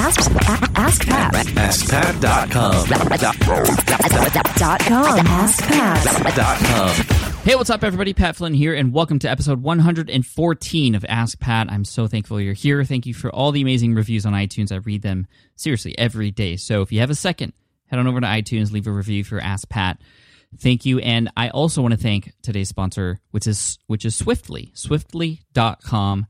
Ask, 0.00 0.30
ask 0.76 1.06
Pat. 1.08 1.34
AskPat.com. 1.34 2.86
Dot 4.56 4.80
com. 4.80 5.26
Ask 5.26 5.64
Pat. 5.64 6.36
Dot 6.36 6.58
com. 6.60 6.90
Hey, 7.42 7.56
what's 7.56 7.68
up, 7.68 7.82
everybody? 7.82 8.14
Pat 8.14 8.36
Flynn 8.36 8.54
here, 8.54 8.74
and 8.74 8.92
welcome 8.92 9.18
to 9.18 9.28
episode 9.28 9.60
114 9.60 10.94
of 10.94 11.04
Ask 11.08 11.40
Pat. 11.40 11.66
I'm 11.72 11.84
so 11.84 12.06
thankful 12.06 12.40
you're 12.40 12.54
here. 12.54 12.84
Thank 12.84 13.06
you 13.06 13.14
for 13.14 13.28
all 13.34 13.50
the 13.50 13.60
amazing 13.60 13.96
reviews 13.96 14.24
on 14.24 14.34
iTunes. 14.34 14.70
I 14.70 14.76
read 14.76 15.02
them 15.02 15.26
seriously 15.56 15.98
every 15.98 16.30
day. 16.30 16.54
So 16.54 16.82
if 16.82 16.92
you 16.92 17.00
have 17.00 17.10
a 17.10 17.16
second, 17.16 17.52
head 17.86 17.98
on 17.98 18.06
over 18.06 18.20
to 18.20 18.26
iTunes, 18.28 18.70
leave 18.70 18.86
a 18.86 18.92
review 18.92 19.24
for 19.24 19.40
Ask 19.40 19.68
Pat. 19.68 20.00
Thank 20.58 20.86
you. 20.86 21.00
And 21.00 21.28
I 21.36 21.48
also 21.48 21.82
want 21.82 21.94
to 21.94 21.98
thank 21.98 22.32
today's 22.42 22.68
sponsor, 22.68 23.18
which 23.32 23.48
is 23.48 23.80
which 23.88 24.04
is 24.04 24.14
Swiftly. 24.14 24.70
Swiftly.com 24.74 26.28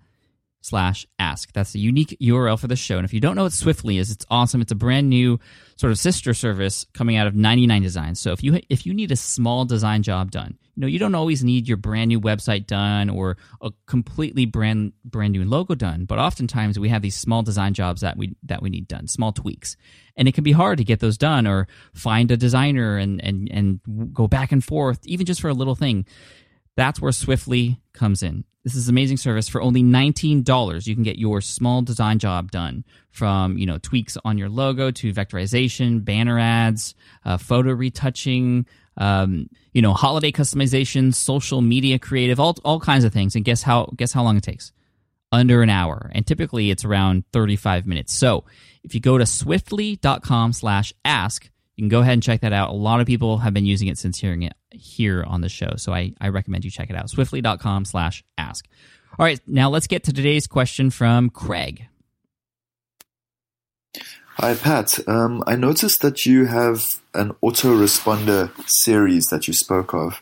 slash 0.69 1.07
ask. 1.19 1.53
That's 1.53 1.73
the 1.73 1.81
unique 1.81 2.17
URL 2.21 2.59
for 2.59 2.69
the 2.69 2.77
show. 2.77 2.97
And 2.99 3.05
if 3.05 3.15
you 3.15 3.21
don't 3.21 3.37
know 3.37 3.45
what 3.45 3.53
Swiftly 3.53 3.99
is, 3.99 4.11
it's 4.11 4.27
awesome. 4.31 4.61
It's 4.61 4.73
a 4.73 4.77
brand 4.77 5.09
new 5.09 5.41
sort 5.77 5.91
of 5.91 5.99
sister 5.99 6.35
service 6.35 6.87
coming 6.93 7.17
out 7.17 7.27
of 7.27 7.35
99 7.35 7.83
Designs. 7.83 8.21
So 8.21 8.33
if 8.33 8.43
you 8.43 8.61
if 8.69 8.85
you 8.87 8.93
need 8.93 9.11
a 9.11 9.17
small 9.17 9.65
design 9.65 10.03
job 10.03 10.31
done, 10.31 10.59
you 10.79 10.83
know, 10.83 10.87
you 10.87 11.01
don't 11.01 11.15
always 11.15 11.43
need 11.43 11.67
your 11.67 11.77
brand 11.77 12.09
new 12.09 12.21
website 12.21 12.67
done 12.67 13.11
or 13.11 13.37
a 13.61 13.73
completely 13.87 14.47
brand 14.47 14.93
brand 15.05 15.33
new 15.33 15.45
logo 15.45 15.75
done, 15.75 16.05
but 16.05 16.21
oftentimes 16.21 16.79
we 16.79 16.89
have 16.89 17.03
these 17.03 17.17
small 17.17 17.43
design 17.43 17.75
jobs 17.75 18.03
that 18.03 18.17
we 18.17 18.37
that 18.45 18.63
we 18.63 18.71
need 18.71 18.87
done, 18.87 19.09
small 19.09 19.33
tweaks. 19.33 19.77
And 20.17 20.29
it 20.29 20.35
can 20.35 20.45
be 20.45 20.53
hard 20.53 20.79
to 20.79 20.85
get 20.85 21.01
those 21.01 21.19
done 21.19 21.47
or 21.47 21.67
find 21.95 22.31
a 22.31 22.37
designer 22.37 22.97
and 22.97 23.21
and 23.25 23.49
and 23.51 23.81
go 24.13 24.29
back 24.29 24.53
and 24.53 24.63
forth 24.63 25.01
even 25.05 25.27
just 25.27 25.41
for 25.41 25.49
a 25.49 25.55
little 25.55 25.75
thing. 25.75 26.07
That's 26.79 27.01
where 27.01 27.11
Swiftly 27.11 27.81
comes 27.93 28.23
in. 28.23 28.45
This 28.63 28.77
is 28.77 28.87
an 28.87 28.95
amazing 28.95 29.17
service 29.17 29.49
for 29.49 29.61
only 29.61 29.83
$19. 29.83 30.87
You 30.87 30.95
can 30.95 31.03
get 31.03 31.19
your 31.19 31.41
small 31.41 31.83
design 31.83 32.21
job 32.21 32.53
done 32.53 32.85
from, 33.11 33.59
you 33.59 33.67
know, 33.67 33.79
tweaks 33.79 34.17
on 34.25 34.39
your 34.39 34.49
logo 34.49 34.93
to 34.93 35.13
vectorization, 35.13 36.05
banner 36.05 36.39
ads, 36.39 36.95
uh, 37.25 37.37
photo 37.37 37.73
retouching, 37.73 38.65
um, 38.97 39.51
you 39.73 39.83
know, 39.83 39.93
holiday 39.93 40.31
customization, 40.31 41.13
social 41.13 41.63
media 41.63 41.99
creative, 41.99 42.39
all, 42.39 42.55
all 42.65 42.79
kinds 42.79 43.03
of 43.03 43.13
things. 43.13 43.35
And 43.35 43.45
guess 43.45 43.65
how, 43.65 43.93
guess 43.97 44.13
how 44.13 44.23
long 44.23 44.37
it 44.37 44.45
takes? 44.45 44.71
Under 45.33 45.63
an 45.63 45.71
hour. 45.71 46.13
And 46.15 46.25
typically 46.25 46.71
it's 46.71 46.85
around 46.85 47.25
35 47.33 47.89
minutes. 47.89 48.15
So 48.15 48.45
if 48.85 48.95
you 48.95 49.01
go 49.01 49.19
to 49.19 49.27
swiftly.com 49.27 50.53
slash 50.53 50.93
ask, 51.05 51.51
you 51.79 51.83
can 51.83 51.89
go 51.91 52.01
ahead 52.01 52.15
and 52.15 52.23
check 52.25 52.41
that 52.41 52.53
out. 52.53 52.71
A 52.71 52.73
lot 52.73 53.01
of 53.01 53.07
people 53.07 53.39
have 53.39 53.55
been 53.55 53.65
using 53.65 53.87
it 53.87 53.99
since 53.99 54.19
hearing 54.19 54.43
it 54.43 54.55
here 54.73 55.23
on 55.23 55.43
the 55.43 55.49
show. 55.49 55.75
So 55.77 55.95
I, 55.95 56.13
I 56.21 56.31
recommend 56.31 56.65
you 56.65 56.73
check 56.73 56.91
it 56.91 56.97
out. 56.97 57.09
Swiftly.com 57.09 57.85
slash 57.85 58.25
ask. 58.37 58.67
All 59.17 59.25
right, 59.25 59.41
now 59.47 59.71
let's 59.71 59.87
get 59.87 60.03
to 60.05 60.13
today's 60.13 60.49
question 60.49 60.91
from 60.91 61.31
Craig. 61.31 61.87
Hi, 64.39 64.57
Pat. 64.57 64.99
Um, 65.09 65.45
I 65.47 65.55
noticed 65.55 66.03
that 66.03 66.27
you 66.27 66.47
have 66.47 67.01
an 67.15 67.35
autoresponder 67.45 68.51
series 68.67 69.27
that 69.27 69.47
you 69.47 69.55
spoke 69.55 69.95
of. 69.95 70.21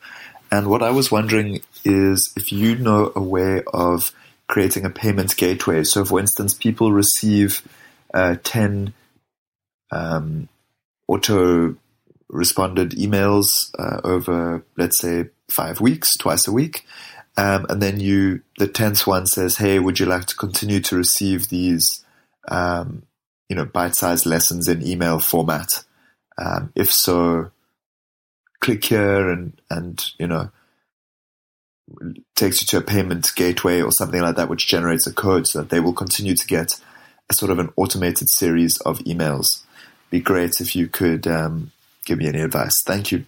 And 0.53 0.67
what 0.69 0.83
I 0.83 0.91
was 0.91 1.11
wondering 1.11 1.63
is 1.87 2.35
if 2.37 2.53
you 2.53 2.77
know 2.77 3.13
a 3.17 3.23
way 3.23 3.63
of 3.73 4.13
creating 4.47 4.85
a 4.85 4.91
payment 4.91 5.35
gateway. 5.39 5.85
So, 5.85 6.05
for 6.05 6.21
instance, 6.21 6.53
people 6.53 6.93
receive 6.93 7.67
uh, 8.13 8.37
10 8.45 8.93
um, 9.91 10.51
auto 11.09 11.77
responded 12.29 12.91
emails 12.93 13.47
uh, 13.79 14.01
over, 14.05 14.65
let's 14.77 15.01
say, 15.01 15.31
five 15.51 15.81
weeks, 15.81 16.17
twice 16.17 16.47
a 16.49 16.53
week. 16.53 16.85
Um, 17.37 17.67
and 17.69 17.83
then 17.83 18.01
you, 18.01 18.43
the 18.59 18.67
tenth 18.67 19.07
one 19.07 19.27
says, 19.27 19.59
"Hey, 19.59 19.79
would 19.79 20.01
you 20.01 20.07
like 20.07 20.25
to 20.27 20.37
continue 20.37 20.81
to 20.81 20.97
receive 20.97 21.49
these, 21.49 21.87
um, 22.49 23.03
you 23.49 23.57
know, 23.57 23.67
bite-sized 23.67 24.27
lessons 24.27 24.69
in 24.69 24.87
email 24.87 25.19
format? 25.19 25.85
Um, 26.39 26.73
if 26.75 26.91
so, 26.91 27.51
click 28.61 28.85
here 28.87 29.31
and 29.31 29.61
and 29.71 30.03
you 30.19 30.27
know, 30.27 30.51
takes 32.35 32.63
you 32.63 32.67
to 32.69 32.79
a 32.79 32.81
payment 32.81 33.29
gateway 33.37 33.83
or 33.83 33.93
something 33.93 34.21
like 34.23 34.37
that, 34.37 34.49
which 34.49 34.67
generates 34.67 35.07
a 35.07 35.13
code 35.13 35.47
so 35.47 35.61
that 35.61 35.69
they 35.69 35.81
will 35.81 35.93
continue 35.93 36.35
to 36.35 36.47
get 36.47 36.81
a 37.29 37.35
sort 37.35 37.51
of 37.51 37.59
an 37.59 37.71
automated 37.77 38.29
series 38.31 38.81
of 38.81 38.99
emails. 39.01 39.66
Be 40.11 40.21
great 40.21 40.61
if 40.61 40.77
you 40.77 40.89
could 40.89 41.27
um, 41.27 41.73
give 42.05 42.19
me 42.19 42.29
any 42.29 42.41
advice. 42.41 42.75
Thank 42.87 43.13
you. 43.13 43.27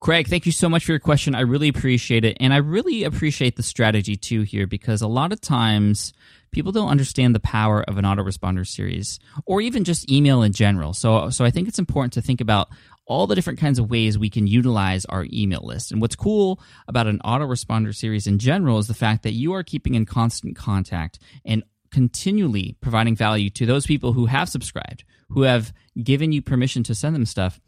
Craig, 0.00 0.28
thank 0.28 0.46
you 0.46 0.52
so 0.52 0.68
much 0.70 0.86
for 0.86 0.92
your 0.92 0.98
question. 0.98 1.34
I 1.34 1.40
really 1.40 1.68
appreciate 1.68 2.24
it. 2.24 2.38
And 2.40 2.54
I 2.54 2.56
really 2.56 3.04
appreciate 3.04 3.56
the 3.56 3.62
strategy 3.62 4.16
too 4.16 4.42
here 4.42 4.66
because 4.66 5.02
a 5.02 5.06
lot 5.06 5.30
of 5.30 5.42
times 5.42 6.14
people 6.52 6.72
don't 6.72 6.88
understand 6.88 7.34
the 7.34 7.40
power 7.40 7.82
of 7.82 7.98
an 7.98 8.06
autoresponder 8.06 8.66
series 8.66 9.20
or 9.44 9.60
even 9.60 9.84
just 9.84 10.10
email 10.10 10.42
in 10.42 10.52
general. 10.52 10.94
So 10.94 11.28
so 11.28 11.44
I 11.44 11.50
think 11.50 11.68
it's 11.68 11.78
important 11.78 12.14
to 12.14 12.22
think 12.22 12.40
about 12.40 12.70
all 13.04 13.26
the 13.26 13.34
different 13.34 13.58
kinds 13.58 13.78
of 13.78 13.90
ways 13.90 14.16
we 14.16 14.30
can 14.30 14.46
utilize 14.46 15.04
our 15.06 15.26
email 15.32 15.62
list. 15.64 15.92
And 15.92 16.00
what's 16.00 16.16
cool 16.16 16.60
about 16.88 17.06
an 17.06 17.20
autoresponder 17.24 17.94
series 17.94 18.26
in 18.26 18.38
general 18.38 18.78
is 18.78 18.86
the 18.86 18.94
fact 18.94 19.24
that 19.24 19.32
you 19.32 19.52
are 19.52 19.64
keeping 19.64 19.96
in 19.96 20.06
constant 20.06 20.56
contact 20.56 21.18
and 21.44 21.62
continually 21.90 22.76
providing 22.80 23.16
value 23.16 23.50
to 23.50 23.66
those 23.66 23.86
people 23.86 24.12
who 24.12 24.26
have 24.26 24.48
subscribed, 24.48 25.04
who 25.30 25.42
have 25.42 25.72
given 26.02 26.32
you 26.32 26.42
permission 26.42 26.82
to 26.84 26.94
send 26.94 27.14
them 27.14 27.26
stuff 27.26 27.60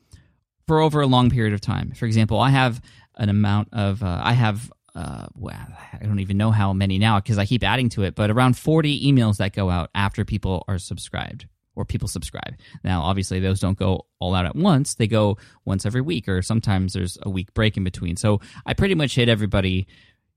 for 0.67 0.81
over 0.81 1.01
a 1.01 1.07
long 1.07 1.31
period 1.31 1.55
of 1.55 1.61
time. 1.61 1.93
For 1.93 2.07
example, 2.07 2.39
I 2.41 2.51
have 2.51 2.81
an 3.17 3.29
amount 3.29 3.69
of, 3.73 4.03
uh, 4.03 4.21
I 4.23 4.33
have, 4.33 4.73
uh, 4.95 5.27
well, 5.35 5.67
I 5.93 6.05
don't 6.05 6.21
even 6.21 6.37
know 6.37 6.51
how 6.51 6.73
many 6.73 6.99
now 6.99 7.19
because 7.19 7.39
I 7.39 7.47
keep 7.47 7.65
adding 7.65 7.89
to 7.91 8.03
it, 8.05 8.15
but 8.15 8.31
around 8.31 8.57
40 8.57 9.11
emails 9.11 9.39
that 9.39 9.53
go 9.53 9.71
out 9.71 9.91
after 9.95 10.25
people 10.25 10.65
are 10.69 10.79
subscribed 10.79 11.47
or 11.75 11.85
people 11.85 12.09
subscribe. 12.09 12.55
Now, 12.85 13.03
obviously, 13.03 13.41
those 13.41 13.61
don't 13.61 13.79
go 13.79 14.07
all 14.19 14.35
out 14.35 14.45
at 14.45 14.55
once. 14.55 14.95
They 14.95 15.07
go 15.07 15.39
once 15.65 15.87
every 15.87 16.03
week, 16.03 16.29
or 16.29 16.43
sometimes 16.43 16.93
there's 16.93 17.17
a 17.23 17.31
week 17.31 17.55
break 17.55 17.77
in 17.77 17.85
between. 17.85 18.17
So 18.17 18.41
I 18.67 18.75
pretty 18.75 18.95
much 18.95 19.15
hit 19.15 19.29
everybody. 19.29 19.87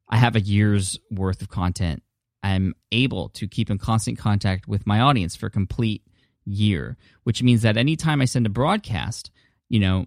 I 0.10 0.18
have 0.18 0.36
a 0.36 0.42
year's 0.42 1.00
worth 1.12 1.42
of 1.42 1.50
content. 1.50 2.04
I'm 2.46 2.76
able 2.92 3.30
to 3.30 3.48
keep 3.48 3.72
in 3.72 3.80
constant 3.80 4.20
contact 4.20 4.68
with 4.68 4.86
my 4.86 5.00
audience 5.00 5.36
for 5.36 5.48
a 5.48 5.50
complete 5.50 6.04
year, 6.46 6.96
which 7.24 7.42
means 7.42 7.64
that 7.64 7.76
anytime 7.76 8.22
I 8.22 8.26
send 8.26 8.46
a 8.46 8.50
broadcast, 8.50 9.32
you 9.68 9.80
know, 9.80 10.06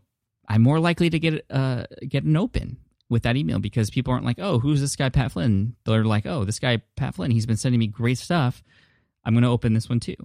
I'm 0.48 0.62
more 0.62 0.78
likely 0.78 1.10
to 1.10 1.18
get 1.18 1.44
uh 1.50 1.84
get 2.08 2.22
an 2.22 2.36
open 2.36 2.76
with 3.10 3.24
that 3.24 3.36
email 3.36 3.58
because 3.58 3.90
people 3.90 4.12
aren't 4.12 4.24
like, 4.24 4.38
oh, 4.38 4.60
who's 4.60 4.80
this 4.80 4.94
guy 4.94 5.08
Pat 5.08 5.32
Flynn? 5.32 5.74
They're 5.84 6.04
like, 6.04 6.26
oh, 6.26 6.44
this 6.44 6.60
guy 6.60 6.80
Pat 6.94 7.16
Flynn. 7.16 7.32
He's 7.32 7.46
been 7.46 7.56
sending 7.56 7.80
me 7.80 7.88
great 7.88 8.18
stuff. 8.18 8.62
I'm 9.24 9.34
going 9.34 9.42
to 9.42 9.50
open 9.50 9.74
this 9.74 9.88
one 9.88 9.98
too. 9.98 10.16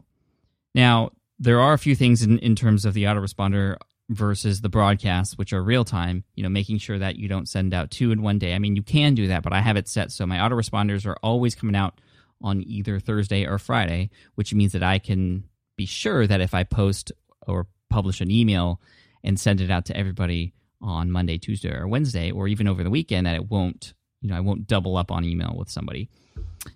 Now 0.75 1.13
there 1.39 1.59
are 1.59 1.73
a 1.73 1.79
few 1.79 1.95
things 1.95 2.21
in 2.21 2.37
in 2.39 2.55
terms 2.55 2.85
of 2.85 2.93
the 2.93 3.05
autoresponder 3.05 3.77
versus 4.09 4.61
the 4.61 4.69
broadcasts, 4.69 5.37
which 5.37 5.53
are 5.53 5.63
real 5.63 5.85
time. 5.85 6.23
You 6.35 6.43
know, 6.43 6.49
making 6.49 6.79
sure 6.79 6.99
that 6.99 7.15
you 7.15 7.27
don't 7.27 7.49
send 7.49 7.73
out 7.73 7.91
two 7.91 8.11
in 8.11 8.21
one 8.21 8.39
day. 8.39 8.53
I 8.53 8.59
mean, 8.59 8.75
you 8.75 8.83
can 8.83 9.15
do 9.15 9.27
that, 9.27 9.43
but 9.43 9.53
I 9.53 9.61
have 9.61 9.77
it 9.77 9.87
set 9.87 10.11
so 10.11 10.25
my 10.25 10.37
autoresponders 10.37 11.05
are 11.05 11.17
always 11.23 11.55
coming 11.55 11.75
out 11.75 11.99
on 12.41 12.61
either 12.63 12.99
Thursday 12.99 13.45
or 13.45 13.57
Friday, 13.57 14.09
which 14.35 14.53
means 14.53 14.73
that 14.73 14.83
I 14.83 14.99
can 14.99 15.45
be 15.77 15.85
sure 15.85 16.27
that 16.27 16.41
if 16.41 16.53
I 16.53 16.63
post 16.63 17.11
or 17.47 17.67
publish 17.89 18.21
an 18.21 18.29
email 18.29 18.81
and 19.23 19.39
send 19.39 19.61
it 19.61 19.71
out 19.71 19.85
to 19.85 19.97
everybody 19.97 20.53
on 20.81 21.11
Monday, 21.11 21.37
Tuesday, 21.37 21.73
or 21.73 21.87
Wednesday, 21.87 22.31
or 22.31 22.47
even 22.47 22.67
over 22.67 22.83
the 22.83 22.89
weekend, 22.89 23.25
that 23.25 23.35
it 23.35 23.49
won't, 23.49 23.93
you 24.21 24.29
know, 24.29 24.35
I 24.35 24.41
won't 24.41 24.67
double 24.67 24.97
up 24.97 25.11
on 25.11 25.23
email 25.23 25.55
with 25.57 25.69
somebody. 25.69 26.09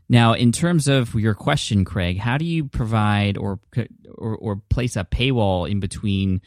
Now, 0.10 0.34
in 0.34 0.52
terms 0.52 0.88
of 0.88 1.14
your 1.16 1.34
question, 1.34 1.84
Craig, 1.84 2.18
how 2.18 2.38
do 2.38 2.46
you 2.46 2.66
provide 2.66 3.38
or 3.38 3.60
or, 4.16 4.36
or 4.36 4.56
place 4.70 4.96
a 4.96 5.04
paywall 5.04 5.70
in 5.70 5.80
between, 5.80 6.42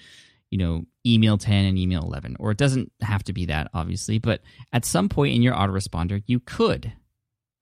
you 0.50 0.58
know, 0.58 0.84
email 1.06 1.38
10 1.38 1.64
and 1.64 1.78
email 1.78 2.02
11? 2.02 2.36
Or 2.38 2.50
it 2.50 2.58
doesn't 2.58 2.92
have 3.00 3.22
to 3.24 3.32
be 3.32 3.46
that, 3.46 3.70
obviously, 3.72 4.18
but 4.18 4.42
at 4.72 4.84
some 4.84 5.08
point 5.08 5.34
in 5.34 5.42
your 5.42 5.54
autoresponder, 5.54 6.22
you 6.26 6.40
could 6.40 6.92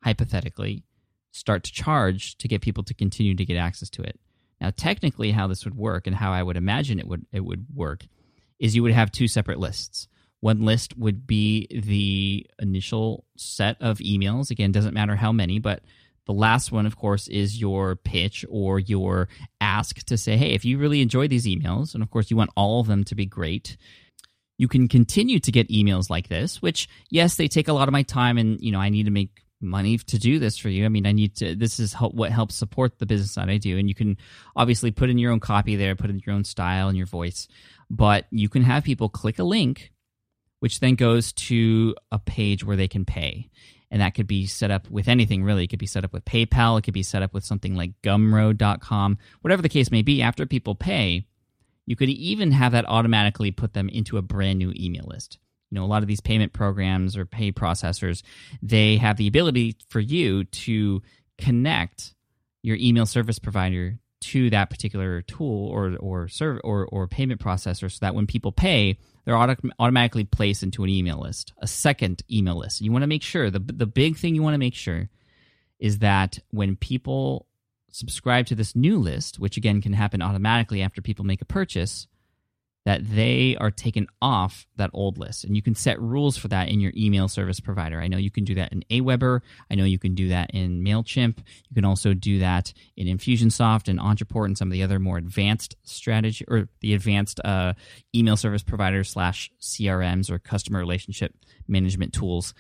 hypothetically 0.02 0.84
start 1.30 1.64
to 1.64 1.72
charge 1.72 2.36
to 2.38 2.48
get 2.48 2.62
people 2.62 2.82
to 2.84 2.94
continue 2.94 3.34
to 3.34 3.44
get 3.44 3.56
access 3.56 3.90
to 3.90 4.02
it. 4.02 4.18
Now, 4.60 4.70
technically, 4.76 5.30
how 5.30 5.46
this 5.46 5.64
would 5.64 5.76
work 5.76 6.06
and 6.06 6.16
how 6.16 6.32
I 6.32 6.42
would 6.42 6.56
imagine 6.56 6.98
it 6.98 7.06
would 7.06 7.26
it 7.32 7.44
would 7.44 7.66
work 7.74 8.06
is 8.58 8.74
you 8.74 8.82
would 8.82 8.92
have 8.92 9.12
two 9.12 9.28
separate 9.28 9.58
lists. 9.58 10.08
One 10.40 10.64
list 10.64 10.96
would 10.96 11.26
be 11.26 11.66
the 11.70 12.46
initial 12.60 13.24
set 13.36 13.76
of 13.80 13.98
emails. 13.98 14.50
Again, 14.50 14.72
doesn't 14.72 14.94
matter 14.94 15.16
how 15.16 15.32
many, 15.32 15.58
but 15.58 15.82
the 16.28 16.34
last 16.34 16.70
one, 16.70 16.84
of 16.84 16.96
course, 16.96 17.26
is 17.26 17.58
your 17.58 17.96
pitch 17.96 18.44
or 18.50 18.78
your 18.78 19.28
ask 19.62 20.04
to 20.04 20.18
say, 20.18 20.36
hey, 20.36 20.50
if 20.50 20.62
you 20.62 20.76
really 20.76 21.00
enjoy 21.00 21.26
these 21.26 21.46
emails, 21.46 21.94
and 21.94 22.02
of 22.02 22.10
course, 22.10 22.30
you 22.30 22.36
want 22.36 22.50
all 22.54 22.80
of 22.80 22.86
them 22.86 23.02
to 23.04 23.14
be 23.14 23.24
great, 23.24 23.78
you 24.58 24.68
can 24.68 24.88
continue 24.88 25.40
to 25.40 25.50
get 25.50 25.70
emails 25.70 26.10
like 26.10 26.28
this, 26.28 26.60
which, 26.60 26.86
yes, 27.10 27.36
they 27.36 27.48
take 27.48 27.66
a 27.66 27.72
lot 27.72 27.88
of 27.88 27.92
my 27.92 28.02
time 28.02 28.36
and, 28.36 28.60
you 28.60 28.70
know, 28.70 28.78
I 28.78 28.90
need 28.90 29.04
to 29.04 29.10
make 29.10 29.42
money 29.62 29.96
to 29.96 30.18
do 30.18 30.38
this 30.38 30.58
for 30.58 30.68
you. 30.68 30.84
I 30.84 30.90
mean, 30.90 31.06
I 31.06 31.12
need 31.12 31.34
to, 31.36 31.54
this 31.54 31.80
is 31.80 31.94
what 31.94 32.30
helps 32.30 32.56
support 32.56 32.98
the 32.98 33.06
business 33.06 33.36
that 33.36 33.48
I 33.48 33.56
do. 33.56 33.78
And 33.78 33.88
you 33.88 33.94
can 33.94 34.18
obviously 34.54 34.90
put 34.90 35.08
in 35.08 35.16
your 35.16 35.32
own 35.32 35.40
copy 35.40 35.76
there, 35.76 35.96
put 35.96 36.10
in 36.10 36.20
your 36.26 36.34
own 36.34 36.44
style 36.44 36.88
and 36.88 36.96
your 36.96 37.06
voice, 37.06 37.48
but 37.88 38.26
you 38.30 38.50
can 38.50 38.62
have 38.62 38.84
people 38.84 39.08
click 39.08 39.38
a 39.38 39.44
link, 39.44 39.92
which 40.60 40.80
then 40.80 40.94
goes 40.94 41.32
to 41.32 41.94
a 42.12 42.18
page 42.18 42.64
where 42.64 42.76
they 42.76 42.88
can 42.88 43.06
pay. 43.06 43.48
And 43.90 44.02
that 44.02 44.14
could 44.14 44.26
be 44.26 44.46
set 44.46 44.70
up 44.70 44.90
with 44.90 45.08
anything 45.08 45.42
really. 45.42 45.64
It 45.64 45.68
could 45.68 45.78
be 45.78 45.86
set 45.86 46.04
up 46.04 46.12
with 46.12 46.24
PayPal. 46.24 46.78
It 46.78 46.82
could 46.82 46.94
be 46.94 47.02
set 47.02 47.22
up 47.22 47.32
with 47.32 47.44
something 47.44 47.74
like 47.74 47.92
gumroad.com. 48.02 49.18
Whatever 49.40 49.62
the 49.62 49.68
case 49.68 49.90
may 49.90 50.02
be, 50.02 50.20
after 50.20 50.44
people 50.44 50.74
pay, 50.74 51.26
you 51.86 51.96
could 51.96 52.10
even 52.10 52.52
have 52.52 52.72
that 52.72 52.86
automatically 52.86 53.50
put 53.50 53.72
them 53.72 53.88
into 53.88 54.18
a 54.18 54.22
brand 54.22 54.58
new 54.58 54.74
email 54.76 55.06
list. 55.06 55.38
You 55.70 55.76
know, 55.76 55.84
a 55.84 55.86
lot 55.86 56.02
of 56.02 56.08
these 56.08 56.20
payment 56.20 56.52
programs 56.52 57.16
or 57.16 57.24
pay 57.24 57.50
processors, 57.50 58.22
they 58.62 58.98
have 58.98 59.16
the 59.16 59.26
ability 59.26 59.76
for 59.88 60.00
you 60.00 60.44
to 60.44 61.02
connect 61.38 62.14
your 62.62 62.76
email 62.76 63.06
service 63.06 63.38
provider 63.38 63.98
to 64.20 64.50
that 64.50 64.70
particular 64.70 65.22
tool 65.22 65.68
or 65.68 65.96
or 65.96 66.28
serve 66.28 66.60
or 66.64 66.86
or 66.86 67.06
payment 67.06 67.40
processor 67.40 67.90
so 67.90 67.98
that 68.00 68.14
when 68.14 68.26
people 68.26 68.52
pay 68.52 68.98
they're 69.24 69.36
auto- 69.36 69.56
automatically 69.78 70.24
placed 70.24 70.62
into 70.62 70.82
an 70.82 70.90
email 70.90 71.20
list 71.20 71.52
a 71.58 71.66
second 71.66 72.22
email 72.30 72.58
list. 72.58 72.80
You 72.80 72.90
want 72.92 73.02
to 73.02 73.08
make 73.08 73.22
sure 73.22 73.50
the 73.50 73.60
the 73.60 73.86
big 73.86 74.16
thing 74.16 74.34
you 74.34 74.42
want 74.42 74.54
to 74.54 74.58
make 74.58 74.74
sure 74.74 75.08
is 75.78 75.98
that 76.00 76.38
when 76.50 76.76
people 76.76 77.46
subscribe 77.90 78.46
to 78.46 78.54
this 78.54 78.74
new 78.74 78.98
list 78.98 79.38
which 79.38 79.56
again 79.56 79.80
can 79.80 79.92
happen 79.92 80.20
automatically 80.20 80.82
after 80.82 81.00
people 81.00 81.24
make 81.24 81.40
a 81.40 81.46
purchase 81.46 82.06
that 82.84 83.00
they 83.04 83.56
are 83.60 83.70
taken 83.70 84.06
off 84.22 84.66
that 84.76 84.90
old 84.94 85.18
list. 85.18 85.44
And 85.44 85.54
you 85.54 85.62
can 85.62 85.74
set 85.74 86.00
rules 86.00 86.36
for 86.36 86.48
that 86.48 86.68
in 86.68 86.80
your 86.80 86.92
email 86.96 87.28
service 87.28 87.60
provider. 87.60 88.00
I 88.00 88.08
know 88.08 88.16
you 88.16 88.30
can 88.30 88.44
do 88.44 88.54
that 88.54 88.72
in 88.72 88.82
Aweber. 88.90 89.40
I 89.70 89.74
know 89.74 89.84
you 89.84 89.98
can 89.98 90.14
do 90.14 90.28
that 90.28 90.50
in 90.54 90.82
MailChimp. 90.82 91.38
You 91.68 91.74
can 91.74 91.84
also 91.84 92.14
do 92.14 92.38
that 92.38 92.72
in 92.96 93.06
Infusionsoft 93.06 93.88
and 93.88 93.98
Ontraport 93.98 94.46
and 94.46 94.56
some 94.56 94.68
of 94.68 94.72
the 94.72 94.82
other 94.82 94.98
more 94.98 95.18
advanced 95.18 95.76
strategy 95.82 96.44
or 96.48 96.68
the 96.80 96.94
advanced 96.94 97.40
uh, 97.44 97.74
email 98.14 98.36
service 98.36 98.62
providers 98.62 99.10
slash 99.10 99.50
CRMs 99.60 100.30
or 100.30 100.38
customer 100.38 100.78
relationship 100.78 101.34
management 101.66 102.12
tools. 102.12 102.54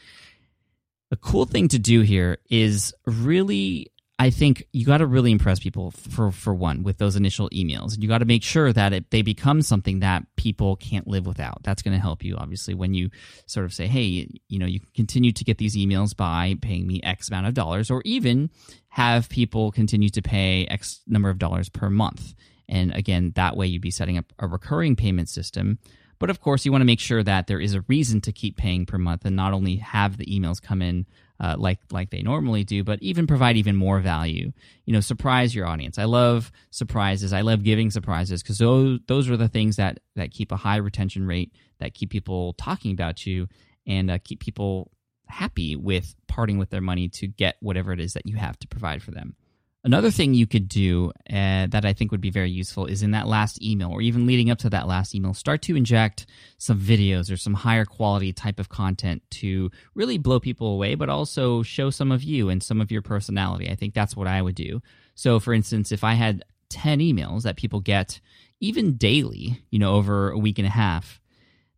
A 1.10 1.16
cool 1.16 1.46
thing 1.46 1.68
to 1.68 1.78
do 1.78 2.02
here 2.02 2.36
is 2.50 2.92
really 3.06 3.90
I 4.20 4.30
think 4.30 4.64
you 4.72 4.84
got 4.84 4.98
to 4.98 5.06
really 5.06 5.30
impress 5.30 5.60
people 5.60 5.92
for 5.92 6.32
for 6.32 6.52
one 6.52 6.82
with 6.82 6.98
those 6.98 7.14
initial 7.14 7.48
emails. 7.50 8.00
You 8.00 8.08
got 8.08 8.18
to 8.18 8.24
make 8.24 8.42
sure 8.42 8.72
that 8.72 8.92
it, 8.92 9.10
they 9.10 9.22
become 9.22 9.62
something 9.62 10.00
that 10.00 10.24
people 10.36 10.74
can't 10.76 11.06
live 11.06 11.24
without. 11.24 11.62
That's 11.62 11.82
going 11.82 11.96
to 11.96 12.00
help 12.00 12.24
you 12.24 12.36
obviously 12.36 12.74
when 12.74 12.94
you 12.94 13.10
sort 13.46 13.64
of 13.64 13.72
say, 13.72 13.86
"Hey, 13.86 14.28
you 14.48 14.58
know, 14.58 14.66
you 14.66 14.80
can 14.80 14.90
continue 14.94 15.30
to 15.30 15.44
get 15.44 15.58
these 15.58 15.76
emails 15.76 16.16
by 16.16 16.56
paying 16.60 16.86
me 16.86 17.00
X 17.04 17.28
amount 17.28 17.46
of 17.46 17.54
dollars 17.54 17.90
or 17.90 18.02
even 18.04 18.50
have 18.88 19.28
people 19.28 19.70
continue 19.70 20.08
to 20.08 20.22
pay 20.22 20.66
X 20.66 21.00
number 21.06 21.30
of 21.30 21.38
dollars 21.38 21.68
per 21.68 21.88
month." 21.88 22.34
And 22.68 22.92
again, 22.94 23.32
that 23.36 23.56
way 23.56 23.66
you'd 23.68 23.82
be 23.82 23.90
setting 23.90 24.18
up 24.18 24.32
a 24.38 24.48
recurring 24.48 24.96
payment 24.96 25.28
system 25.28 25.78
but 26.18 26.30
of 26.30 26.40
course, 26.40 26.64
you 26.64 26.72
want 26.72 26.82
to 26.82 26.86
make 26.86 27.00
sure 27.00 27.22
that 27.22 27.46
there 27.46 27.60
is 27.60 27.74
a 27.74 27.82
reason 27.82 28.20
to 28.22 28.32
keep 28.32 28.56
paying 28.56 28.86
per 28.86 28.98
month 28.98 29.24
and 29.24 29.36
not 29.36 29.52
only 29.52 29.76
have 29.76 30.16
the 30.16 30.26
emails 30.26 30.60
come 30.60 30.82
in 30.82 31.06
uh, 31.40 31.54
like 31.58 31.78
like 31.90 32.10
they 32.10 32.22
normally 32.22 32.64
do, 32.64 32.82
but 32.82 33.00
even 33.02 33.26
provide 33.26 33.56
even 33.56 33.76
more 33.76 34.00
value. 34.00 34.52
You 34.84 34.92
know, 34.92 35.00
surprise 35.00 35.54
your 35.54 35.66
audience. 35.66 35.98
I 35.98 36.04
love 36.04 36.50
surprises. 36.70 37.32
I 37.32 37.42
love 37.42 37.62
giving 37.62 37.90
surprises 37.90 38.42
because 38.42 38.58
those 38.58 39.00
those 39.06 39.30
are 39.30 39.36
the 39.36 39.48
things 39.48 39.76
that 39.76 40.00
that 40.16 40.32
keep 40.32 40.50
a 40.50 40.56
high 40.56 40.76
retention 40.76 41.26
rate, 41.26 41.52
that 41.78 41.94
keep 41.94 42.10
people 42.10 42.54
talking 42.54 42.92
about 42.92 43.24
you, 43.24 43.48
and 43.86 44.10
uh, 44.10 44.18
keep 44.22 44.40
people 44.40 44.90
happy 45.26 45.76
with 45.76 46.14
parting 46.26 46.58
with 46.58 46.70
their 46.70 46.80
money 46.80 47.08
to 47.08 47.26
get 47.26 47.56
whatever 47.60 47.92
it 47.92 48.00
is 48.00 48.14
that 48.14 48.26
you 48.26 48.36
have 48.36 48.58
to 48.58 48.68
provide 48.68 49.02
for 49.02 49.12
them. 49.12 49.36
Another 49.84 50.10
thing 50.10 50.34
you 50.34 50.46
could 50.46 50.68
do 50.68 51.12
uh, 51.30 51.68
that 51.68 51.84
I 51.84 51.92
think 51.92 52.10
would 52.10 52.20
be 52.20 52.30
very 52.30 52.50
useful 52.50 52.86
is 52.86 53.02
in 53.02 53.12
that 53.12 53.28
last 53.28 53.62
email 53.62 53.90
or 53.90 54.00
even 54.02 54.26
leading 54.26 54.50
up 54.50 54.58
to 54.58 54.70
that 54.70 54.88
last 54.88 55.14
email, 55.14 55.34
start 55.34 55.62
to 55.62 55.76
inject 55.76 56.26
some 56.58 56.80
videos 56.80 57.32
or 57.32 57.36
some 57.36 57.54
higher 57.54 57.84
quality 57.84 58.32
type 58.32 58.58
of 58.58 58.68
content 58.68 59.22
to 59.30 59.70
really 59.94 60.18
blow 60.18 60.40
people 60.40 60.72
away, 60.72 60.96
but 60.96 61.08
also 61.08 61.62
show 61.62 61.90
some 61.90 62.10
of 62.10 62.24
you 62.24 62.48
and 62.48 62.62
some 62.62 62.80
of 62.80 62.90
your 62.90 63.02
personality. 63.02 63.70
I 63.70 63.76
think 63.76 63.94
that's 63.94 64.16
what 64.16 64.26
I 64.26 64.42
would 64.42 64.56
do. 64.56 64.82
So, 65.14 65.38
for 65.38 65.54
instance, 65.54 65.92
if 65.92 66.02
I 66.02 66.14
had 66.14 66.42
10 66.70 66.98
emails 66.98 67.42
that 67.42 67.56
people 67.56 67.80
get 67.80 68.20
even 68.60 68.96
daily, 68.96 69.62
you 69.70 69.78
know, 69.78 69.94
over 69.94 70.30
a 70.30 70.38
week 70.38 70.58
and 70.58 70.66
a 70.66 70.70
half, 70.70 71.20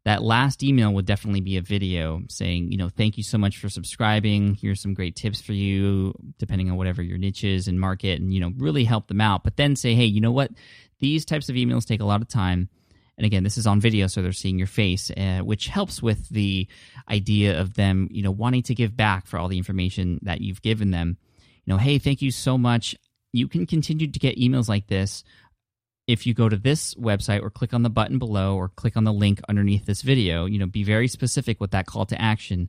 that 0.05 0.23
last 0.23 0.63
email 0.63 0.93
would 0.95 1.05
definitely 1.05 1.43
be 1.43 1.59
a 1.59 1.63
video 1.63 2.23
saying, 2.29 2.73
you 2.73 2.79
know, 2.79 2.89
thank 2.89 3.19
you 3.19 3.23
so 3.23 3.37
much 3.37 3.59
for 3.59 3.69
subscribing. 3.69 4.55
Here's 4.55 4.81
some 4.81 4.95
great 4.95 5.15
tips 5.15 5.43
for 5.43 5.53
you, 5.53 6.15
depending 6.39 6.71
on 6.71 6.79
whatever 6.79 7.03
your 7.03 7.19
niche 7.19 7.45
is 7.45 7.69
and 7.69 7.79
market, 7.79 8.21
and, 8.21 8.33
you 8.33 8.41
know, 8.41 8.53
really 8.57 8.85
help 8.85 9.09
them 9.09 9.21
out. 9.21 9.45
But 9.45 9.57
then 9.57 9.77
say, 9.77 9.95
hey, 9.95 10.07
you 10.07 10.23
know 10.23 10.33
what? 10.33 10.53
These 11.01 11.27
types 11.27 11.49
of 11.51 11.57
emails 11.57 11.85
take 11.85 12.01
a 12.01 12.07
lot 12.07 12.23
of 12.23 12.29
time. 12.29 12.71
And 13.19 13.27
again, 13.27 13.45
this 13.45 13.59
is 13.59 13.67
on 13.67 13.81
video, 13.83 14.07
so 14.07 14.23
they're 14.23 14.33
seeing 14.33 14.57
your 14.57 14.67
face, 14.67 15.11
uh, 15.11 15.41
which 15.41 15.67
helps 15.67 16.03
with 16.03 16.31
the 16.31 16.67
idea 17.11 17.61
of 17.61 17.75
them, 17.75 18.09
you 18.11 18.23
know, 18.23 18.31
wanting 18.31 18.63
to 18.63 18.75
give 18.75 18.97
back 18.97 19.27
for 19.27 19.39
all 19.39 19.49
the 19.49 19.59
information 19.59 20.19
that 20.23 20.41
you've 20.41 20.63
given 20.63 20.91
them. 20.91 21.19
You 21.67 21.75
know, 21.75 21.79
hey, 21.79 21.99
thank 21.99 22.23
you 22.23 22.31
so 22.31 22.57
much. 22.57 22.97
You 23.33 23.47
can 23.47 23.67
continue 23.67 24.11
to 24.11 24.19
get 24.19 24.39
emails 24.39 24.71
like 24.71 24.87
this 24.87 25.23
if 26.11 26.27
you 26.27 26.35
go 26.35 26.49
to 26.49 26.57
this 26.57 26.95
website 26.97 27.41
or 27.41 27.51
click 27.51 27.73
on 27.73 27.85
the 27.85 27.89
button 27.89 28.19
below 28.19 28.57
or 28.57 28.69
click 28.69 28.97
on 28.97 29.05
the 29.05 29.13
link 29.13 29.41
underneath 29.49 29.87
this 29.87 30.03
video, 30.03 30.45
you 30.45 30.59
know, 30.59 30.67
be 30.67 30.83
very 30.83 31.07
specific 31.07 31.61
with 31.61 31.71
that 31.71 31.87
call 31.87 32.05
to 32.07 32.21
action. 32.21 32.69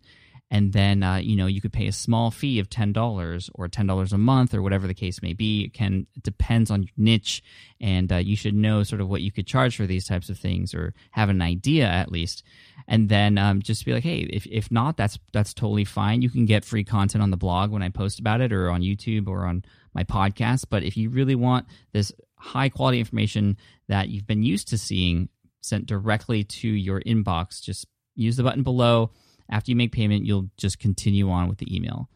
And 0.51 0.73
then, 0.73 1.01
uh, 1.01 1.15
you 1.15 1.35
know, 1.35 1.47
you 1.47 1.59
could 1.59 1.73
pay 1.73 1.87
a 1.87 1.91
small 1.91 2.29
fee 2.29 2.59
of 2.59 2.69
$10 2.69 3.49
or 3.55 3.67
$10 3.67 4.13
a 4.13 4.17
month 4.17 4.53
or 4.53 4.61
whatever 4.61 4.85
the 4.85 4.93
case 4.93 5.21
may 5.21 5.33
be. 5.33 5.63
It 5.63 5.73
can, 5.73 6.05
it 6.13 6.21
depends 6.21 6.69
on 6.69 6.83
your 6.83 6.91
niche. 6.97 7.41
And 7.79 8.11
uh, 8.11 8.17
you 8.17 8.35
should 8.35 8.53
know 8.53 8.83
sort 8.83 9.01
of 9.01 9.07
what 9.07 9.21
you 9.21 9.31
could 9.31 9.47
charge 9.47 9.75
for 9.75 9.87
these 9.87 10.05
types 10.05 10.29
of 10.29 10.37
things 10.37 10.75
or 10.75 10.93
have 11.11 11.29
an 11.29 11.41
idea 11.41 11.87
at 11.87 12.11
least. 12.11 12.43
And 12.87 13.09
then 13.09 13.39
um, 13.39 13.61
just 13.61 13.85
be 13.85 13.93
like, 13.93 14.03
hey, 14.03 14.19
if, 14.19 14.45
if 14.45 14.69
not, 14.69 14.97
that's, 14.97 15.17
that's 15.31 15.53
totally 15.53 15.85
fine. 15.85 16.21
You 16.21 16.29
can 16.29 16.45
get 16.45 16.65
free 16.65 16.83
content 16.83 17.23
on 17.23 17.31
the 17.31 17.37
blog 17.37 17.71
when 17.71 17.81
I 17.81 17.89
post 17.89 18.19
about 18.19 18.41
it 18.41 18.51
or 18.53 18.69
on 18.69 18.81
YouTube 18.81 19.27
or 19.27 19.45
on 19.45 19.63
my 19.93 20.03
podcast. 20.03 20.65
But 20.69 20.83
if 20.83 20.97
you 20.97 21.09
really 21.09 21.35
want 21.35 21.65
this 21.93 22.11
high 22.41 22.69
quality 22.69 22.99
information 22.99 23.57
that 23.87 24.09
you've 24.09 24.27
been 24.27 24.43
used 24.43 24.67
to 24.69 24.77
seeing 24.77 25.29
sent 25.61 25.85
directly 25.85 26.43
to 26.43 26.67
your 26.67 27.01
inbox, 27.01 27.61
just 27.61 27.85
use 28.15 28.35
the 28.35 28.43
button 28.43 28.63
below. 28.63 29.11
After 29.49 29.71
you 29.71 29.75
make 29.75 29.91
payment, 29.91 30.25
you'll 30.25 30.49
just 30.57 30.79
continue 30.79 31.29
on 31.29 31.47
with 31.47 31.59
the 31.59 31.75
email. 31.75 32.09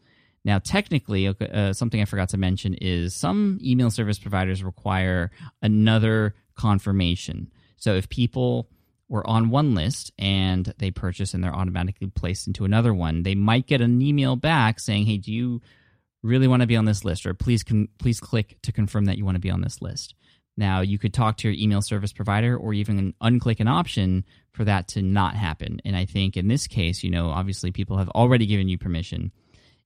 Now, 0.44 0.58
technically, 0.58 1.26
uh, 1.28 1.72
something 1.72 2.00
I 2.00 2.04
forgot 2.04 2.28
to 2.30 2.38
mention 2.38 2.74
is 2.74 3.14
some 3.14 3.58
email 3.62 3.90
service 3.90 4.18
providers 4.18 4.62
require 4.62 5.30
another 5.60 6.34
confirmation. 6.56 7.50
So 7.76 7.94
if 7.94 8.08
people 8.08 8.70
were 9.08 9.26
on 9.26 9.50
one 9.50 9.74
list 9.74 10.12
and 10.18 10.72
they 10.78 10.90
purchase 10.90 11.34
and 11.34 11.42
they're 11.42 11.54
automatically 11.54 12.08
placed 12.08 12.46
into 12.46 12.64
another 12.64 12.94
one, 12.94 13.22
they 13.22 13.34
might 13.34 13.66
get 13.66 13.80
an 13.80 14.00
email 14.00 14.36
back 14.36 14.80
saying, 14.80 15.06
"Hey, 15.06 15.18
do 15.18 15.32
you 15.32 15.60
really 16.26 16.48
want 16.48 16.60
to 16.60 16.66
be 16.66 16.76
on 16.76 16.84
this 16.84 17.04
list?" 17.04 17.26
or 17.26 17.34
"Please, 17.34 17.62
con- 17.62 17.88
please 17.98 18.20
click 18.20 18.58
to 18.62 18.72
confirm 18.72 19.06
that 19.06 19.18
you 19.18 19.24
want 19.24 19.36
to 19.36 19.40
be 19.40 19.50
on 19.50 19.60
this 19.60 19.80
list." 19.80 20.14
Now, 20.56 20.80
you 20.80 20.98
could 20.98 21.12
talk 21.12 21.36
to 21.38 21.48
your 21.48 21.56
email 21.58 21.82
service 21.82 22.12
provider 22.12 22.56
or 22.56 22.72
even 22.72 23.12
unclick 23.22 23.60
an 23.60 23.68
option 23.68 24.24
for 24.52 24.64
that 24.64 24.88
to 24.88 25.02
not 25.02 25.34
happen. 25.34 25.80
And 25.84 25.94
I 25.94 26.06
think 26.06 26.36
in 26.36 26.48
this 26.48 26.66
case, 26.66 27.04
you 27.04 27.10
know, 27.10 27.28
obviously 27.28 27.72
people 27.72 27.98
have 27.98 28.08
already 28.10 28.46
given 28.46 28.68
you 28.68 28.78
permission. 28.78 29.32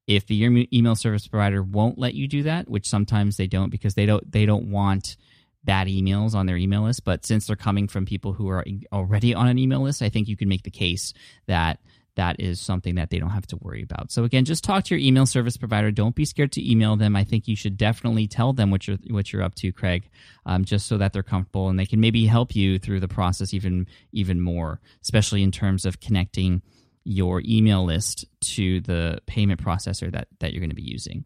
If 0.06 0.26
the 0.26 0.68
email 0.72 0.94
service 0.94 1.26
provider 1.26 1.62
won't 1.62 1.98
let 1.98 2.14
you 2.14 2.28
do 2.28 2.44
that, 2.44 2.68
which 2.68 2.88
sometimes 2.88 3.36
they 3.36 3.46
don't 3.46 3.70
because 3.70 3.94
they 3.94 4.06
don't 4.06 4.30
they 4.30 4.46
don't 4.46 4.70
want 4.70 5.16
bad 5.62 5.88
emails 5.88 6.34
on 6.34 6.46
their 6.46 6.56
email 6.56 6.82
list, 6.82 7.04
but 7.04 7.26
since 7.26 7.46
they're 7.46 7.56
coming 7.56 7.86
from 7.86 8.06
people 8.06 8.32
who 8.32 8.48
are 8.48 8.64
already 8.92 9.34
on 9.34 9.46
an 9.46 9.58
email 9.58 9.80
list, 9.80 10.02
I 10.02 10.08
think 10.08 10.26
you 10.26 10.36
can 10.36 10.48
make 10.48 10.62
the 10.62 10.70
case 10.70 11.12
that 11.46 11.80
that 12.16 12.40
is 12.40 12.60
something 12.60 12.96
that 12.96 13.10
they 13.10 13.18
don't 13.18 13.30
have 13.30 13.46
to 13.48 13.56
worry 13.56 13.82
about. 13.82 14.10
So 14.10 14.24
again, 14.24 14.44
just 14.44 14.64
talk 14.64 14.84
to 14.84 14.94
your 14.94 15.04
email 15.04 15.26
service 15.26 15.56
provider. 15.56 15.90
Don't 15.90 16.14
be 16.14 16.24
scared 16.24 16.52
to 16.52 16.70
email 16.70 16.96
them. 16.96 17.16
I 17.16 17.24
think 17.24 17.48
you 17.48 17.56
should 17.56 17.76
definitely 17.76 18.26
tell 18.26 18.52
them 18.52 18.70
what 18.70 18.86
you're 18.86 18.98
what 19.08 19.32
you're 19.32 19.42
up 19.42 19.54
to, 19.56 19.72
Craig, 19.72 20.08
um, 20.46 20.64
just 20.64 20.86
so 20.86 20.98
that 20.98 21.12
they're 21.12 21.22
comfortable 21.22 21.68
and 21.68 21.78
they 21.78 21.86
can 21.86 22.00
maybe 22.00 22.26
help 22.26 22.54
you 22.54 22.78
through 22.78 23.00
the 23.00 23.08
process 23.08 23.54
even 23.54 23.86
even 24.12 24.40
more, 24.40 24.80
especially 25.02 25.42
in 25.42 25.50
terms 25.52 25.84
of 25.84 26.00
connecting 26.00 26.62
your 27.04 27.42
email 27.46 27.84
list 27.84 28.26
to 28.40 28.80
the 28.82 29.20
payment 29.26 29.62
processor 29.62 30.10
that 30.12 30.28
that 30.40 30.52
you're 30.52 30.60
going 30.60 30.70
to 30.70 30.76
be 30.76 30.82
using. 30.82 31.24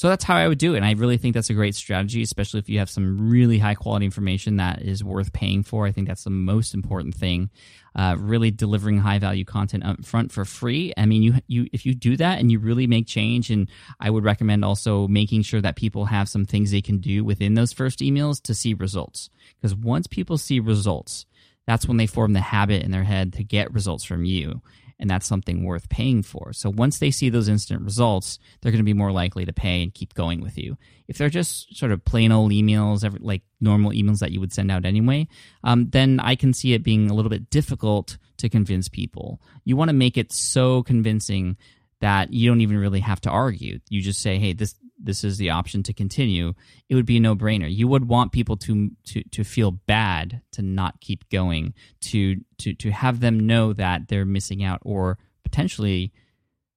So 0.00 0.08
that's 0.08 0.24
how 0.24 0.36
I 0.36 0.48
would 0.48 0.56
do 0.56 0.72
it. 0.72 0.78
And 0.78 0.86
I 0.86 0.92
really 0.92 1.18
think 1.18 1.34
that's 1.34 1.50
a 1.50 1.54
great 1.54 1.74
strategy, 1.74 2.22
especially 2.22 2.58
if 2.58 2.70
you 2.70 2.78
have 2.78 2.88
some 2.88 3.28
really 3.28 3.58
high 3.58 3.74
quality 3.74 4.06
information 4.06 4.56
that 4.56 4.80
is 4.80 5.04
worth 5.04 5.30
paying 5.34 5.62
for. 5.62 5.86
I 5.86 5.92
think 5.92 6.08
that's 6.08 6.24
the 6.24 6.30
most 6.30 6.72
important 6.72 7.14
thing. 7.14 7.50
Uh, 7.94 8.16
really 8.18 8.50
delivering 8.50 8.96
high 8.96 9.18
value 9.18 9.44
content 9.44 9.84
up 9.84 10.02
front 10.02 10.32
for 10.32 10.46
free. 10.46 10.94
I 10.96 11.04
mean, 11.04 11.22
you 11.22 11.34
you 11.48 11.66
if 11.74 11.84
you 11.84 11.94
do 11.94 12.16
that 12.16 12.38
and 12.38 12.50
you 12.50 12.58
really 12.58 12.86
make 12.86 13.06
change, 13.06 13.50
and 13.50 13.68
I 14.00 14.08
would 14.08 14.24
recommend 14.24 14.64
also 14.64 15.06
making 15.06 15.42
sure 15.42 15.60
that 15.60 15.76
people 15.76 16.06
have 16.06 16.30
some 16.30 16.46
things 16.46 16.70
they 16.70 16.80
can 16.80 16.96
do 16.96 17.22
within 17.22 17.52
those 17.52 17.74
first 17.74 17.98
emails 17.98 18.40
to 18.44 18.54
see 18.54 18.72
results. 18.72 19.28
Because 19.60 19.74
once 19.74 20.06
people 20.06 20.38
see 20.38 20.60
results, 20.60 21.26
that's 21.66 21.86
when 21.86 21.98
they 21.98 22.06
form 22.06 22.32
the 22.32 22.40
habit 22.40 22.84
in 22.84 22.90
their 22.90 23.04
head 23.04 23.34
to 23.34 23.44
get 23.44 23.74
results 23.74 24.04
from 24.04 24.24
you 24.24 24.62
and 25.00 25.10
that's 25.10 25.26
something 25.26 25.64
worth 25.64 25.88
paying 25.88 26.22
for. 26.22 26.52
So 26.52 26.70
once 26.70 26.98
they 26.98 27.10
see 27.10 27.30
those 27.30 27.48
instant 27.48 27.82
results, 27.82 28.38
they're 28.60 28.70
going 28.70 28.80
to 28.80 28.84
be 28.84 28.92
more 28.92 29.10
likely 29.10 29.46
to 29.46 29.52
pay 29.52 29.82
and 29.82 29.92
keep 29.92 30.14
going 30.14 30.40
with 30.42 30.58
you. 30.58 30.76
If 31.08 31.18
they're 31.18 31.30
just 31.30 31.74
sort 31.74 31.90
of 31.90 32.04
plain 32.04 32.30
old 32.30 32.52
emails, 32.52 33.04
like 33.20 33.42
normal 33.60 33.92
emails 33.92 34.18
that 34.18 34.30
you 34.30 34.40
would 34.40 34.52
send 34.52 34.70
out 34.70 34.84
anyway, 34.84 35.26
um, 35.64 35.88
then 35.90 36.20
I 36.20 36.36
can 36.36 36.52
see 36.52 36.74
it 36.74 36.84
being 36.84 37.10
a 37.10 37.14
little 37.14 37.30
bit 37.30 37.50
difficult 37.50 38.18
to 38.36 38.48
convince 38.48 38.88
people. 38.88 39.40
You 39.64 39.76
want 39.76 39.88
to 39.88 39.94
make 39.94 40.18
it 40.18 40.32
so 40.32 40.82
convincing 40.82 41.56
that 42.00 42.32
you 42.32 42.48
don't 42.48 42.60
even 42.60 42.78
really 42.78 43.00
have 43.00 43.20
to 43.22 43.30
argue. 43.30 43.80
You 43.88 44.00
just 44.00 44.20
say, 44.20 44.38
"Hey, 44.38 44.52
this 44.52 44.74
this 45.02 45.24
is 45.24 45.38
the 45.38 45.50
option 45.50 45.82
to 45.84 45.92
continue." 45.92 46.54
It 46.88 46.94
would 46.94 47.06
be 47.06 47.16
a 47.16 47.20
no-brainer. 47.20 47.74
You 47.74 47.88
would 47.88 48.04
want 48.04 48.32
people 48.32 48.56
to 48.58 48.90
to 49.04 49.22
to 49.22 49.44
feel 49.44 49.70
bad 49.70 50.42
to 50.52 50.62
not 50.62 51.00
keep 51.00 51.28
going, 51.30 51.74
to 52.02 52.36
to 52.58 52.74
to 52.74 52.90
have 52.90 53.20
them 53.20 53.40
know 53.40 53.72
that 53.72 54.08
they're 54.08 54.24
missing 54.24 54.62
out 54.62 54.80
or 54.82 55.18
potentially 55.44 56.12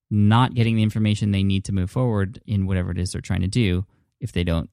not 0.10 0.54
getting 0.54 0.76
the 0.76 0.84
information 0.84 1.32
they 1.32 1.44
need 1.44 1.66
to 1.66 1.72
move 1.72 1.90
forward 1.90 2.42
in 2.46 2.68
whatever 2.68 2.92
it 2.92 2.98
is 2.98 3.12
they're 3.12 3.22
trying 3.22 3.42
to 3.42 3.48
do 3.48 3.86
if 4.20 4.32
they 4.32 4.44
don't 4.44 4.70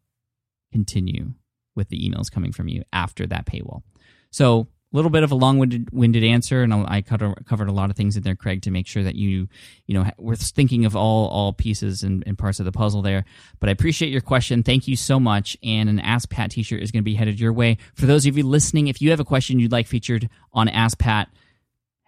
continue 0.71 1.33
with 1.75 1.89
the 1.89 2.09
emails 2.09 2.31
coming 2.31 2.53
from 2.53 2.69
you 2.69 2.83
after 2.93 3.27
that 3.27 3.47
paywall. 3.47 3.83
So 4.31 4.69
a 4.93 4.97
little 4.97 5.11
bit 5.11 5.23
of 5.23 5.31
a 5.31 5.37
long-winded 5.37 6.25
answer, 6.25 6.63
and 6.63 6.75
I 6.75 7.01
covered 7.03 7.69
a 7.69 7.73
lot 7.73 7.91
of 7.91 7.97
things 7.97 8.17
in 8.17 8.25
there, 8.25 8.35
Craig, 8.35 8.63
to 8.63 8.73
make 8.73 8.89
sure 8.89 9.05
that 9.05 9.15
you, 9.15 9.49
you 9.87 9.95
know, 9.95 10.11
we're 10.19 10.35
thinking 10.35 10.85
of 10.85 10.97
all 10.97 11.29
all 11.29 11.53
pieces 11.53 12.03
and, 12.03 12.25
and 12.27 12.37
parts 12.37 12.59
of 12.59 12.65
the 12.65 12.73
puzzle 12.73 13.01
there. 13.01 13.25
But 13.61 13.69
I 13.69 13.73
appreciate 13.73 14.11
your 14.11 14.21
question. 14.21 14.65
Thank 14.65 14.89
you 14.89 14.97
so 14.97 15.21
much. 15.21 15.57
And 15.63 15.89
an 15.89 16.01
Ask 16.01 16.29
Pat 16.29 16.51
T-shirt 16.51 16.83
is 16.83 16.91
going 16.91 17.03
to 17.03 17.05
be 17.05 17.15
headed 17.15 17.39
your 17.39 17.53
way. 17.53 17.79
For 17.95 18.07
those 18.07 18.27
of 18.27 18.37
you 18.37 18.45
listening, 18.45 18.89
if 18.89 19.01
you 19.01 19.11
have 19.11 19.21
a 19.21 19.25
question 19.25 19.61
you'd 19.61 19.73
like 19.73 19.87
featured 19.87 20.29
on 20.53 20.69
Ask 20.69 20.99
Pat, 20.99 21.29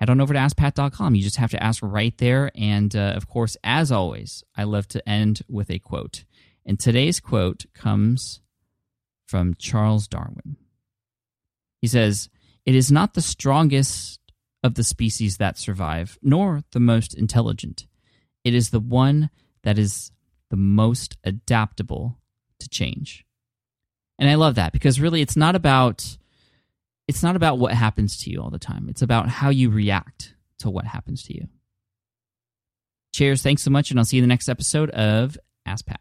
head 0.03 0.11
on 0.11 0.21
over 0.21 0.35
to 0.35 0.41
AskPat.com. 0.41 1.15
You 1.15 1.23
just 1.23 1.37
have 1.37 1.53
to 1.53 1.63
ask 1.63 1.81
right 1.81 2.17
there. 2.19 2.51
And 2.57 2.95
uh, 2.97 3.13
of 3.15 3.29
course, 3.29 3.57
as 3.63 3.93
always, 3.93 4.43
I 4.57 4.65
love 4.65 4.89
to 4.89 5.09
end 5.09 5.43
with 5.49 5.71
a 5.71 5.79
quote. 5.79 6.25
And 6.67 6.81
today's 6.81 7.21
quote 7.21 7.67
comes 7.75 8.41
from 9.25 9.55
Charles 9.55 10.09
Darwin. 10.09 10.57
He 11.81 11.87
says, 11.87 12.29
It 12.65 12.75
is 12.75 12.93
not 12.93 13.15
the 13.15 13.23
strongest 13.23 14.21
of 14.63 14.75
the 14.75 14.85
species 14.85 15.39
that 15.39 15.59
survive, 15.59 16.19
nor 16.23 16.63
the 16.73 16.81
most 16.81 17.15
intelligent. 17.15 17.87
It 18.45 18.55
is 18.55 18.71
the 18.71 18.81
one 18.81 19.31
that 19.63 19.79
is 19.79 20.13
the 20.51 20.57
most 20.57 21.17
adaptable 21.25 22.19
to 22.61 22.69
change. 22.69 23.25
And 24.19 24.29
I 24.31 24.35
love 24.35 24.55
that 24.57 24.73
because 24.73 25.01
really 25.01 25.21
it's 25.21 25.37
not 25.37 25.57
about 25.57 26.17
it's 27.09 27.23
not 27.23 27.35
about 27.35 27.59
what 27.59 27.73
happens 27.73 28.17
to 28.23 28.31
you 28.31 28.41
all 28.41 28.51
the 28.51 28.59
time. 28.59 28.89
It's 28.89 29.03
about 29.03 29.29
how 29.29 29.51
you 29.51 29.71
react 29.71 30.35
to 30.61 30.71
what 30.71 30.87
happens 30.87 31.25
to 31.25 31.35
you. 31.35 31.49
Cheers, 33.13 33.43
thanks 33.43 33.63
so 33.63 33.71
much, 33.71 33.91
and 33.91 33.99
I'll 33.99 34.05
see 34.05 34.17
you 34.17 34.23
in 34.23 34.29
the 34.29 34.33
next 34.33 34.49
episode 34.49 34.91
of 34.91 35.37
Ask 35.67 35.85
Pat. 35.87 36.01